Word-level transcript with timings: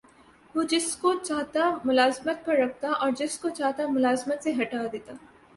وہ 0.55 0.63
جس 0.63 0.95
کو 0.95 1.13
چاہتا 1.23 1.69
ملازمت 1.85 2.45
پر 2.45 2.55
رکھتا 2.55 2.91
اور 2.91 3.11
جس 3.17 3.37
کو 3.39 3.49
چاہتا 3.49 3.83
ملازمت 3.89 4.43
سے 4.43 4.53
ہٹا 4.61 4.85
دیتا 4.91 5.13